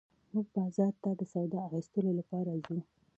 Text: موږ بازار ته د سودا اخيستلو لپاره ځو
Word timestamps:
موږ 0.33 0.47
بازار 0.55 0.93
ته 1.03 1.09
د 1.19 1.21
سودا 1.31 1.59
اخيستلو 1.67 2.11
لپاره 2.19 2.51
ځو 2.65 2.77